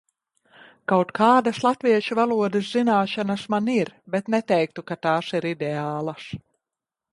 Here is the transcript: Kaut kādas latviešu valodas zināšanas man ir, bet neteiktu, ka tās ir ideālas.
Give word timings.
Kaut 0.91 1.11
kādas 1.19 1.59
latviešu 1.65 2.17
valodas 2.21 2.71
zināšanas 2.79 3.45
man 3.55 3.71
ir, 3.75 3.93
bet 4.17 4.33
neteiktu, 4.37 4.87
ka 4.91 5.01
tās 5.07 5.33
ir 5.41 5.51
ideālas. 5.55 6.29